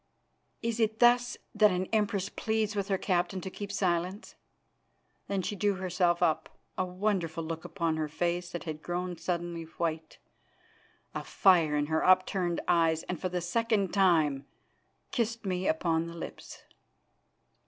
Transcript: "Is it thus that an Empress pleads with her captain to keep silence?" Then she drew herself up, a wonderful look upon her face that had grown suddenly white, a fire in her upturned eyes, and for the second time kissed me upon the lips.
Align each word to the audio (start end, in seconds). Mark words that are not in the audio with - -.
"Is 0.63 0.79
it 0.79 0.97
thus 0.97 1.37
that 1.53 1.69
an 1.69 1.85
Empress 1.93 2.27
pleads 2.29 2.75
with 2.75 2.87
her 2.87 2.97
captain 2.97 3.39
to 3.41 3.51
keep 3.51 3.71
silence?" 3.71 4.33
Then 5.27 5.43
she 5.43 5.55
drew 5.55 5.75
herself 5.75 6.23
up, 6.23 6.57
a 6.75 6.83
wonderful 6.83 7.43
look 7.43 7.63
upon 7.65 7.97
her 7.97 8.07
face 8.07 8.51
that 8.51 8.63
had 8.63 8.81
grown 8.81 9.15
suddenly 9.19 9.61
white, 9.61 10.17
a 11.13 11.23
fire 11.23 11.75
in 11.77 11.85
her 11.85 12.03
upturned 12.03 12.61
eyes, 12.67 13.03
and 13.03 13.21
for 13.21 13.29
the 13.29 13.41
second 13.41 13.93
time 13.93 14.47
kissed 15.11 15.45
me 15.45 15.67
upon 15.67 16.07
the 16.07 16.15
lips. 16.15 16.63